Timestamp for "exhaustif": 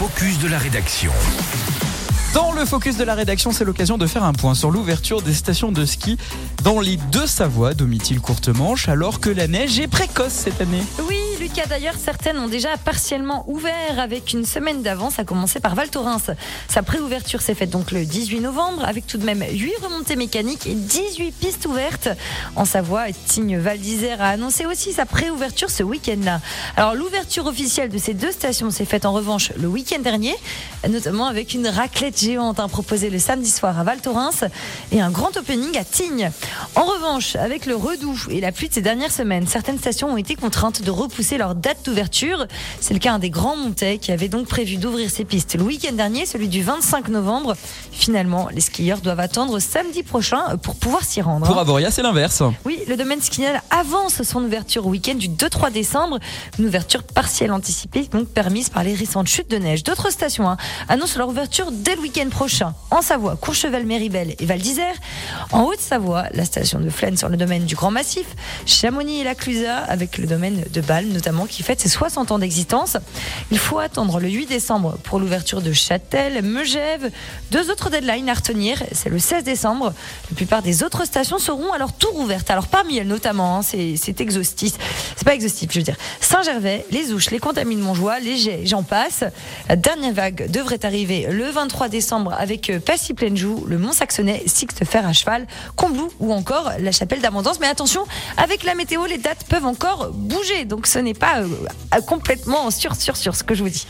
84.20-84.72, 85.34-85.70